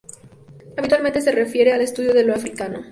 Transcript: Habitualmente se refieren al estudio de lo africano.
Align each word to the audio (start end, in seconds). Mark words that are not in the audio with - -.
Habitualmente 0.77 1.21
se 1.21 1.31
refieren 1.31 1.75
al 1.75 1.81
estudio 1.81 2.15
de 2.15 2.23
lo 2.23 2.33
africano. 2.33 2.79